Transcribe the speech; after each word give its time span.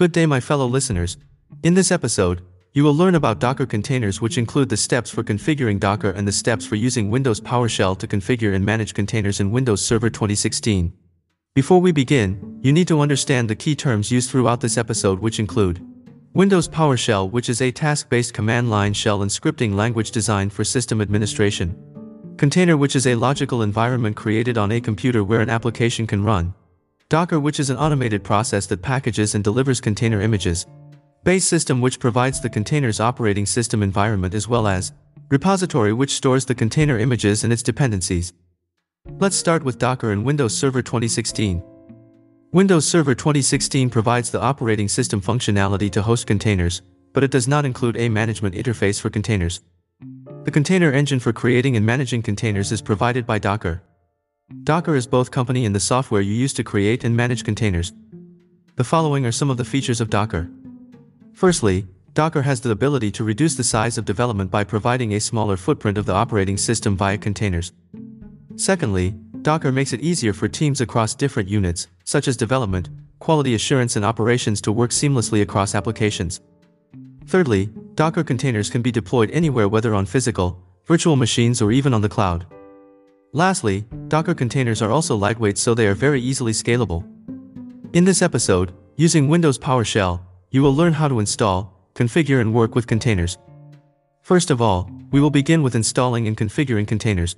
Good 0.00 0.12
day 0.12 0.24
my 0.24 0.40
fellow 0.40 0.64
listeners. 0.66 1.18
In 1.62 1.74
this 1.74 1.92
episode, 1.92 2.40
you 2.72 2.84
will 2.84 2.94
learn 2.94 3.16
about 3.16 3.38
Docker 3.38 3.66
containers 3.66 4.18
which 4.18 4.38
include 4.38 4.70
the 4.70 4.76
steps 4.78 5.10
for 5.10 5.22
configuring 5.22 5.78
Docker 5.78 6.08
and 6.08 6.26
the 6.26 6.32
steps 6.32 6.64
for 6.64 6.76
using 6.76 7.10
Windows 7.10 7.38
PowerShell 7.38 7.98
to 7.98 8.06
configure 8.06 8.54
and 8.54 8.64
manage 8.64 8.94
containers 8.94 9.40
in 9.40 9.50
Windows 9.50 9.84
Server 9.84 10.08
2016. 10.08 10.90
Before 11.54 11.82
we 11.82 11.92
begin, 11.92 12.58
you 12.62 12.72
need 12.72 12.88
to 12.88 13.02
understand 13.02 13.50
the 13.50 13.54
key 13.54 13.76
terms 13.76 14.10
used 14.10 14.30
throughout 14.30 14.62
this 14.62 14.78
episode 14.78 15.18
which 15.18 15.38
include 15.38 15.84
Windows 16.32 16.66
PowerShell 16.66 17.30
which 17.30 17.50
is 17.50 17.60
a 17.60 17.70
task-based 17.70 18.32
command 18.32 18.70
line 18.70 18.94
shell 18.94 19.20
and 19.20 19.30
scripting 19.30 19.74
language 19.74 20.12
designed 20.12 20.54
for 20.54 20.64
system 20.64 21.02
administration. 21.02 21.76
Container 22.38 22.78
which 22.78 22.96
is 22.96 23.06
a 23.06 23.16
logical 23.16 23.60
environment 23.60 24.16
created 24.16 24.56
on 24.56 24.72
a 24.72 24.80
computer 24.80 25.22
where 25.22 25.42
an 25.42 25.50
application 25.50 26.06
can 26.06 26.24
run. 26.24 26.54
Docker 27.10 27.40
which 27.40 27.58
is 27.58 27.70
an 27.70 27.76
automated 27.76 28.22
process 28.22 28.66
that 28.66 28.82
packages 28.82 29.34
and 29.34 29.42
delivers 29.42 29.80
container 29.80 30.20
images. 30.20 30.64
Base 31.24 31.44
system 31.44 31.80
which 31.80 31.98
provides 31.98 32.40
the 32.40 32.48
container's 32.48 33.00
operating 33.00 33.46
system 33.46 33.82
environment 33.82 34.32
as 34.32 34.46
well 34.46 34.68
as 34.68 34.92
repository 35.28 35.92
which 35.92 36.14
stores 36.14 36.44
the 36.44 36.54
container 36.54 37.00
images 37.00 37.42
and 37.42 37.52
its 37.52 37.64
dependencies. 37.64 38.32
Let's 39.18 39.34
start 39.34 39.64
with 39.64 39.76
Docker 39.76 40.12
and 40.12 40.24
Windows 40.24 40.56
Server 40.56 40.82
2016. 40.82 41.60
Windows 42.52 42.86
Server 42.86 43.16
2016 43.16 43.90
provides 43.90 44.30
the 44.30 44.40
operating 44.40 44.86
system 44.86 45.20
functionality 45.20 45.90
to 45.90 46.02
host 46.02 46.28
containers, 46.28 46.80
but 47.12 47.24
it 47.24 47.32
does 47.32 47.48
not 47.48 47.64
include 47.64 47.96
a 47.96 48.08
management 48.08 48.54
interface 48.54 49.00
for 49.00 49.10
containers. 49.10 49.62
The 50.44 50.52
container 50.52 50.92
engine 50.92 51.18
for 51.18 51.32
creating 51.32 51.76
and 51.76 51.84
managing 51.84 52.22
containers 52.22 52.70
is 52.70 52.80
provided 52.80 53.26
by 53.26 53.40
Docker. 53.40 53.82
Docker 54.64 54.96
is 54.96 55.06
both 55.06 55.30
company 55.30 55.64
and 55.64 55.74
the 55.74 55.80
software 55.80 56.20
you 56.20 56.34
use 56.34 56.52
to 56.54 56.64
create 56.64 57.04
and 57.04 57.16
manage 57.16 57.44
containers. 57.44 57.92
The 58.74 58.82
following 58.84 59.24
are 59.24 59.30
some 59.30 59.48
of 59.48 59.56
the 59.56 59.64
features 59.64 60.00
of 60.00 60.10
Docker. 60.10 60.50
Firstly, 61.32 61.86
Docker 62.14 62.42
has 62.42 62.60
the 62.60 62.72
ability 62.72 63.12
to 63.12 63.24
reduce 63.24 63.54
the 63.54 63.62
size 63.62 63.96
of 63.96 64.04
development 64.04 64.50
by 64.50 64.64
providing 64.64 65.14
a 65.14 65.20
smaller 65.20 65.56
footprint 65.56 65.96
of 65.96 66.04
the 66.04 66.14
operating 66.14 66.56
system 66.56 66.96
via 66.96 67.16
containers. 67.16 67.72
Secondly, 68.56 69.14
Docker 69.42 69.70
makes 69.70 69.92
it 69.92 70.00
easier 70.00 70.32
for 70.32 70.48
teams 70.48 70.80
across 70.80 71.14
different 71.14 71.48
units, 71.48 71.86
such 72.02 72.26
as 72.26 72.36
development, 72.36 72.88
quality 73.20 73.54
assurance 73.54 73.94
and 73.94 74.04
operations 74.04 74.60
to 74.62 74.72
work 74.72 74.90
seamlessly 74.90 75.42
across 75.42 75.76
applications. 75.76 76.40
Thirdly, 77.26 77.66
Docker 77.94 78.24
containers 78.24 78.68
can 78.68 78.82
be 78.82 78.90
deployed 78.90 79.30
anywhere 79.30 79.68
whether 79.68 79.94
on 79.94 80.06
physical, 80.06 80.60
virtual 80.86 81.14
machines 81.14 81.62
or 81.62 81.70
even 81.70 81.94
on 81.94 82.02
the 82.02 82.08
cloud. 82.08 82.46
Lastly, 83.32 83.84
Docker 84.08 84.34
containers 84.34 84.82
are 84.82 84.90
also 84.90 85.14
lightweight 85.14 85.56
so 85.56 85.72
they 85.72 85.86
are 85.86 85.94
very 85.94 86.20
easily 86.20 86.50
scalable. 86.50 87.04
In 87.92 88.04
this 88.04 88.22
episode, 88.22 88.72
using 88.96 89.28
Windows 89.28 89.56
PowerShell, 89.56 90.20
you 90.50 90.62
will 90.62 90.74
learn 90.74 90.92
how 90.92 91.06
to 91.06 91.20
install, 91.20 91.72
configure 91.94 92.40
and 92.40 92.52
work 92.52 92.74
with 92.74 92.88
containers. 92.88 93.38
First 94.22 94.50
of 94.50 94.60
all, 94.60 94.90
we 95.12 95.20
will 95.20 95.30
begin 95.30 95.62
with 95.62 95.76
installing 95.76 96.26
and 96.26 96.36
configuring 96.36 96.88
containers. 96.88 97.36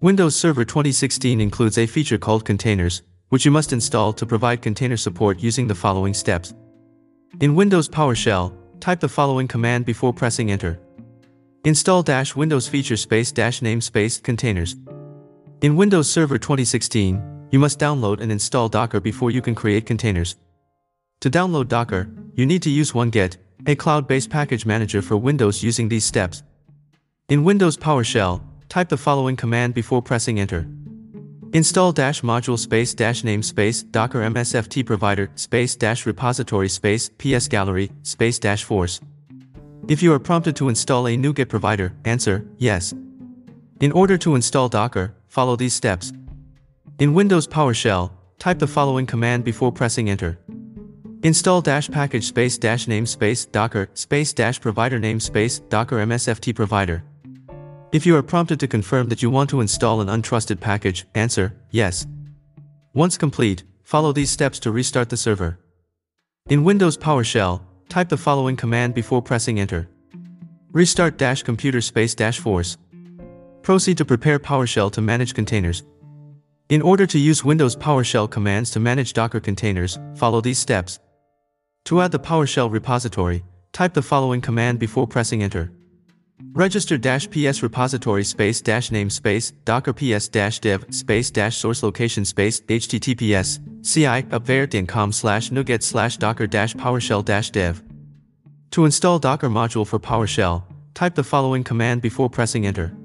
Windows 0.00 0.36
Server 0.36 0.64
2016 0.64 1.40
includes 1.40 1.76
a 1.76 1.86
feature 1.86 2.18
called 2.18 2.44
Containers, 2.44 3.02
which 3.30 3.44
you 3.44 3.50
must 3.50 3.72
install 3.72 4.12
to 4.12 4.24
provide 4.24 4.62
container 4.62 4.96
support 4.96 5.40
using 5.40 5.66
the 5.66 5.74
following 5.74 6.14
steps. 6.14 6.54
In 7.40 7.56
Windows 7.56 7.88
PowerShell, 7.88 8.54
type 8.78 9.00
the 9.00 9.08
following 9.08 9.48
command 9.48 9.86
before 9.86 10.12
pressing 10.12 10.52
enter. 10.52 10.78
Install 11.64 12.04
dash 12.04 12.36
Windows 12.36 12.68
feature 12.68 12.96
space 12.96 13.32
dash 13.32 13.60
namespace 13.60 14.22
containers. 14.22 14.76
In 15.62 15.76
Windows 15.76 16.08
Server 16.08 16.38
2016, 16.38 17.48
you 17.50 17.58
must 17.58 17.78
download 17.78 18.22
and 18.22 18.32
install 18.32 18.70
Docker 18.70 18.98
before 18.98 19.30
you 19.30 19.42
can 19.42 19.54
create 19.54 19.84
containers. 19.84 20.36
To 21.20 21.28
download 21.28 21.68
Docker, 21.68 22.08
you 22.34 22.46
need 22.46 22.62
to 22.62 22.70
use 22.70 22.92
OneGet, 22.92 23.36
a 23.66 23.74
cloud-based 23.74 24.30
package 24.30 24.64
manager 24.64 25.02
for 25.02 25.18
Windows 25.18 25.62
using 25.62 25.86
these 25.86 26.06
steps. 26.06 26.42
In 27.28 27.44
Windows 27.44 27.76
PowerShell, 27.76 28.40
type 28.70 28.88
the 28.88 28.96
following 28.96 29.36
command 29.36 29.74
before 29.74 30.00
pressing 30.00 30.40
enter. 30.40 30.66
Install 31.52 31.92
dash 31.92 32.22
module 32.22 32.58
space 32.58 32.94
dash 32.94 33.20
namespace 33.20 33.84
docker 33.90 34.20
msft 34.20 34.86
provider 34.86 35.30
space 35.34 35.76
dash 35.76 36.06
repository 36.06 36.70
space 36.70 37.10
ps 37.18 37.48
gallery 37.48 37.92
space 38.02 38.38
dash 38.38 38.64
force. 38.64 38.98
If 39.88 40.02
you 40.02 40.10
are 40.14 40.18
prompted 40.18 40.56
to 40.56 40.70
install 40.70 41.06
a 41.06 41.16
NuGet 41.18 41.50
provider, 41.50 41.92
answer 42.06 42.46
yes. 42.56 42.94
In 43.80 43.92
order 43.92 44.18
to 44.18 44.34
install 44.34 44.68
Docker, 44.68 45.14
follow 45.30 45.56
these 45.56 45.72
steps. 45.72 46.12
In 46.98 47.14
Windows 47.14 47.46
PowerShell, 47.46 48.10
type 48.38 48.58
the 48.58 48.66
following 48.66 49.06
command 49.06 49.44
before 49.44 49.72
pressing 49.72 50.10
enter. 50.10 50.38
Install 51.22 51.60
dash 51.60 51.88
package 51.88 52.24
space 52.24 52.58
dash 52.58 52.86
namespace 52.86 53.50
docker 53.50 53.88
space 53.94 54.32
dash 54.32 54.60
provider 54.60 54.98
namespace 54.98 55.66
docker 55.68 55.98
msft 55.98 56.54
provider. 56.54 57.04
If 57.92 58.06
you 58.06 58.16
are 58.16 58.22
prompted 58.22 58.58
to 58.60 58.68
confirm 58.68 59.08
that 59.08 59.22
you 59.22 59.30
want 59.30 59.50
to 59.50 59.60
install 59.60 60.00
an 60.00 60.08
untrusted 60.08 60.60
package, 60.60 61.06
answer, 61.14 61.54
yes. 61.70 62.06
Once 62.92 63.16
complete, 63.16 63.62
follow 63.82 64.12
these 64.12 64.30
steps 64.30 64.58
to 64.60 64.72
restart 64.72 65.10
the 65.10 65.16
server. 65.16 65.58
In 66.48 66.64
Windows 66.64 66.96
PowerShell, 66.96 67.60
type 67.88 68.08
the 68.08 68.16
following 68.16 68.56
command 68.56 68.94
before 68.94 69.22
pressing 69.22 69.60
enter. 69.60 69.88
Restart 70.72 71.18
dash 71.18 71.42
computer 71.44 71.80
space 71.80 72.14
dash 72.14 72.40
force. 72.40 72.76
Proceed 73.70 73.98
to 73.98 74.04
prepare 74.04 74.40
PowerShell 74.40 74.90
to 74.90 75.00
manage 75.00 75.32
containers. 75.32 75.84
In 76.70 76.82
order 76.82 77.06
to 77.06 77.20
use 77.20 77.44
Windows 77.44 77.76
PowerShell 77.76 78.28
commands 78.28 78.72
to 78.72 78.80
manage 78.80 79.12
Docker 79.12 79.38
containers, 79.38 79.96
follow 80.16 80.40
these 80.40 80.58
steps. 80.58 80.98
To 81.84 82.00
add 82.00 82.10
the 82.10 82.18
PowerShell 82.18 82.68
repository, 82.68 83.44
type 83.70 83.94
the 83.94 84.02
following 84.02 84.40
command 84.40 84.80
before 84.80 85.06
pressing 85.06 85.44
enter. 85.44 85.70
Register 86.52 86.98
ps 86.98 87.62
repository 87.62 88.24
space 88.24 88.60
dash 88.60 88.90
namespace 88.90 89.52
docker 89.64 89.92
ps 89.92 90.26
dash 90.26 90.58
dev 90.58 90.84
space 90.90 91.30
dash 91.30 91.56
source 91.56 91.84
location 91.84 92.24
space 92.24 92.60
https 92.62 93.60
ci 93.86 94.02
appveyor.com 94.02 95.12
slash 95.12 95.50
nuget 95.50 95.84
slash 95.84 96.16
docker 96.16 96.48
dash 96.48 96.74
powershell 96.74 97.24
dash 97.24 97.50
dev. 97.50 97.84
To 98.72 98.84
install 98.84 99.20
Docker 99.20 99.48
module 99.48 99.86
for 99.86 100.00
PowerShell, 100.00 100.64
type 100.94 101.14
the 101.14 101.22
following 101.22 101.62
command 101.62 102.02
before 102.02 102.28
pressing 102.28 102.66
enter. 102.66 102.96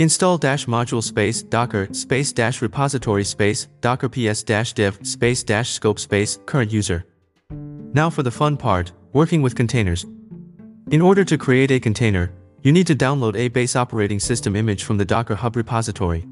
Install 0.00 0.38
dash 0.38 0.66
module 0.66 1.02
space 1.02 1.42
docker 1.42 1.88
space 1.90 2.32
dash 2.32 2.62
repository 2.62 3.24
space 3.24 3.66
docker 3.80 4.08
ps 4.08 4.44
dash 4.44 4.72
dev 4.72 4.96
space 5.02 5.42
dash 5.42 5.70
scope 5.70 5.98
space 5.98 6.38
current 6.46 6.70
user. 6.70 7.04
Now 7.94 8.08
for 8.08 8.22
the 8.22 8.30
fun 8.30 8.56
part, 8.56 8.92
working 9.12 9.42
with 9.42 9.56
containers. 9.56 10.06
In 10.92 11.00
order 11.00 11.24
to 11.24 11.36
create 11.36 11.72
a 11.72 11.80
container, 11.80 12.30
you 12.62 12.70
need 12.70 12.86
to 12.86 12.94
download 12.94 13.34
a 13.34 13.48
base 13.48 13.74
operating 13.74 14.20
system 14.20 14.54
image 14.54 14.84
from 14.84 14.98
the 14.98 15.04
Docker 15.04 15.34
Hub 15.34 15.56
repository. 15.56 16.24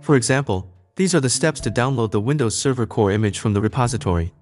For 0.00 0.14
example, 0.14 0.70
these 0.94 1.12
are 1.12 1.20
the 1.20 1.28
steps 1.28 1.58
to 1.62 1.72
download 1.72 2.12
the 2.12 2.20
Windows 2.20 2.56
Server 2.56 2.86
Core 2.86 3.10
image 3.10 3.40
from 3.40 3.52
the 3.52 3.60
repository. 3.60 4.32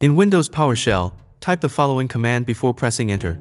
In 0.00 0.16
Windows 0.16 0.48
PowerShell, 0.48 1.12
type 1.40 1.60
the 1.60 1.68
following 1.68 2.08
command 2.08 2.46
before 2.46 2.72
pressing 2.72 3.12
enter. 3.12 3.38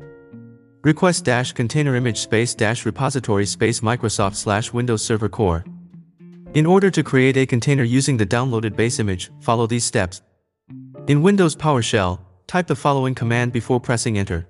Request 0.83 1.25
dash 1.25 1.53
container 1.53 1.95
image 1.95 2.19
space 2.19 2.53
dash 2.53 2.85
repository 2.85 3.47
space 3.47 3.79
Microsoft 3.79 4.35
slash 4.35 4.71
Windows 4.71 5.03
Server 5.03 5.27
Core. 5.27 5.65
In 6.53 6.67
order 6.67 6.91
to 6.91 7.03
create 7.03 7.35
a 7.35 7.47
container 7.47 7.83
using 7.83 8.15
the 8.15 8.27
downloaded 8.27 8.75
base 8.75 8.99
image, 8.99 9.31
follow 9.41 9.65
these 9.65 9.83
steps. 9.83 10.21
In 11.07 11.23
Windows 11.23 11.55
PowerShell, 11.55 12.19
type 12.45 12.67
the 12.67 12.75
following 12.75 13.15
command 13.15 13.53
before 13.53 13.79
pressing 13.79 14.19
enter. 14.19 14.47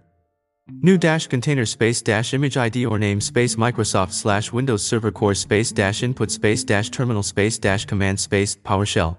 New 0.82 0.98
dash 0.98 1.28
container 1.28 1.66
space 1.66 2.02
dash 2.02 2.34
image 2.34 2.58
ID 2.58 2.86
or 2.86 3.00
name 3.00 3.22
space 3.22 3.56
Microsoft 3.56 4.12
slash 4.12 4.52
Windows 4.52 4.86
Server 4.86 5.12
Core 5.12 5.34
space 5.34 5.72
dash 5.72 6.04
input 6.04 6.30
space 6.30 6.66
dash 6.66 6.90
terminal 6.90 7.24
space 7.24 7.58
dash 7.58 7.86
command 7.86 8.20
space 8.20 8.58
PowerShell. 8.58 9.18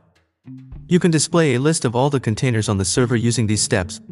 You 0.88 1.00
can 1.00 1.10
display 1.10 1.54
a 1.54 1.60
list 1.60 1.86
of 1.86 1.96
all 1.96 2.10
the 2.10 2.20
containers 2.20 2.68
on 2.68 2.76
the 2.76 2.84
server 2.84 3.16
using 3.16 3.46
these 3.46 3.62
steps. 3.62 4.02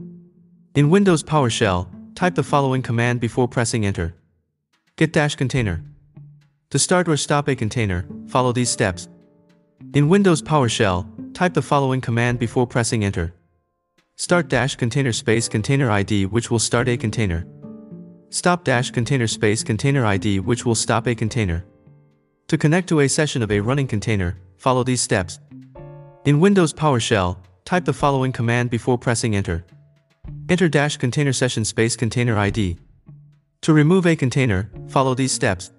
In 0.74 0.88
Windows 0.88 1.22
PowerShell, 1.22 1.88
type 2.16 2.34
the 2.34 2.42
following 2.42 2.80
command 2.80 3.20
before 3.20 3.46
pressing 3.46 3.84
enter. 3.84 4.14
Get 4.96 5.12
dash 5.12 5.34
container. 5.34 5.84
To 6.70 6.78
start 6.78 7.08
or 7.08 7.16
stop 7.18 7.46
a 7.46 7.54
container, 7.54 8.06
follow 8.26 8.52
these 8.52 8.70
steps. 8.70 9.06
In 9.92 10.08
Windows 10.08 10.40
PowerShell, 10.40 11.34
type 11.34 11.52
the 11.52 11.60
following 11.60 12.00
command 12.00 12.38
before 12.38 12.66
pressing 12.66 13.04
enter. 13.04 13.34
Start 14.16 14.48
dash 14.48 14.76
container 14.76 15.12
space 15.12 15.46
container 15.46 15.90
ID 15.90 16.24
which 16.24 16.50
will 16.50 16.58
start 16.58 16.88
a 16.88 16.96
container. 16.96 17.46
Stop 18.30 18.64
dash 18.64 18.90
container 18.90 19.26
space 19.26 19.62
container 19.62 20.06
ID 20.06 20.40
which 20.40 20.64
will 20.64 20.74
stop 20.74 21.06
a 21.06 21.14
container. 21.14 21.66
To 22.48 22.56
connect 22.56 22.88
to 22.88 23.00
a 23.00 23.08
session 23.08 23.42
of 23.42 23.52
a 23.52 23.60
running 23.60 23.86
container, 23.86 24.38
follow 24.56 24.82
these 24.82 25.02
steps. 25.02 25.38
In 26.24 26.40
Windows 26.40 26.72
PowerShell, 26.72 27.36
type 27.66 27.84
the 27.84 27.92
following 27.92 28.32
command 28.32 28.70
before 28.70 28.96
pressing 28.96 29.36
enter. 29.36 29.66
Enter 30.48 30.68
dash 30.68 30.96
container 30.96 31.32
session 31.32 31.64
space 31.64 31.96
container 31.96 32.38
ID. 32.38 32.76
To 33.62 33.72
remove 33.72 34.06
a 34.06 34.14
container, 34.14 34.70
follow 34.86 35.12
these 35.12 35.32
steps. 35.32 35.72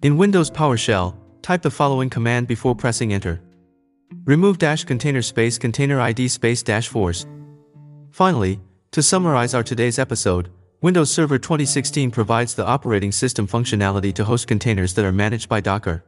In 0.00 0.16
Windows 0.16 0.50
PowerShell, 0.50 1.14
type 1.42 1.60
the 1.60 1.70
following 1.70 2.08
command 2.08 2.48
before 2.48 2.74
pressing 2.74 3.12
enter. 3.12 3.42
Remove 4.24 4.56
dash 4.56 4.84
container 4.84 5.20
space 5.20 5.58
container 5.58 6.00
ID 6.00 6.28
space 6.28 6.62
dash 6.62 6.88
force. 6.88 7.26
Finally, 8.10 8.60
to 8.92 9.02
summarize 9.02 9.52
our 9.52 9.62
today's 9.62 9.98
episode, 9.98 10.48
Windows 10.80 11.12
Server 11.12 11.38
2016 11.38 12.10
provides 12.10 12.54
the 12.54 12.66
operating 12.66 13.12
system 13.12 13.46
functionality 13.46 14.12
to 14.14 14.24
host 14.24 14.46
containers 14.46 14.94
that 14.94 15.04
are 15.04 15.12
managed 15.12 15.50
by 15.50 15.60
Docker. 15.60 16.02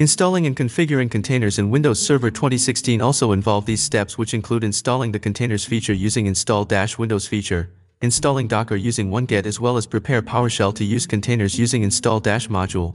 Installing 0.00 0.46
and 0.46 0.54
configuring 0.54 1.10
containers 1.10 1.58
in 1.58 1.70
Windows 1.70 2.00
Server 2.00 2.30
2016 2.30 3.00
also 3.00 3.32
involve 3.32 3.66
these 3.66 3.82
steps 3.82 4.16
which 4.16 4.32
include 4.32 4.62
installing 4.62 5.10
the 5.10 5.18
containers 5.18 5.64
feature 5.64 5.92
using 5.92 6.26
install-windows 6.26 7.26
feature, 7.26 7.72
installing 8.00 8.46
Docker 8.46 8.76
using 8.76 9.10
OneGet 9.10 9.44
as 9.44 9.58
well 9.58 9.76
as 9.76 9.88
prepare 9.88 10.22
PowerShell 10.22 10.72
to 10.76 10.84
use 10.84 11.04
containers 11.04 11.58
using 11.58 11.82
install-module. 11.82 12.94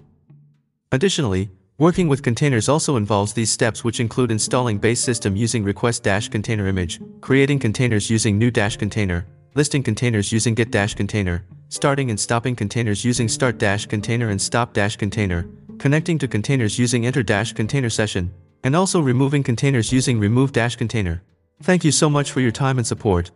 Additionally, 0.93 1.49
working 1.77 2.07
with 2.07 2.23
containers 2.23 2.69
also 2.69 2.95
involves 2.95 3.33
these 3.33 3.51
steps 3.51 3.83
which 3.83 3.99
include 3.99 4.31
installing 4.31 4.77
base 4.77 5.01
system 5.01 5.35
using 5.35 5.61
request-container 5.61 6.67
image, 6.67 7.01
creating 7.19 7.59
containers 7.59 8.09
using 8.09 8.37
new-container, 8.37 9.25
listing 9.55 9.83
containers 9.83 10.31
using 10.31 10.53
get-container, 10.53 11.43
starting 11.67 12.11
and 12.11 12.19
stopping 12.19 12.55
containers 12.55 13.03
using 13.03 13.27
start-container 13.27 14.29
and 14.29 14.41
stop-container, 14.41 15.45
connecting 15.83 16.17
to 16.17 16.29
containers 16.29 16.79
using 16.79 17.05
enter-container 17.05 17.89
session, 17.89 18.33
and 18.63 18.73
also 18.73 19.01
removing 19.01 19.43
containers 19.43 19.91
using 19.91 20.17
remove-container. 20.17 21.21
Thank 21.61 21.83
you 21.83 21.91
so 21.91 22.09
much 22.09 22.31
for 22.31 22.39
your 22.39 22.51
time 22.51 22.77
and 22.77 22.87
support. 22.87 23.31